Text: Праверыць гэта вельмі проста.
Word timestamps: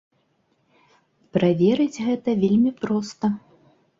Праверыць 1.35 2.03
гэта 2.07 2.29
вельмі 2.45 2.71
проста. 2.83 3.33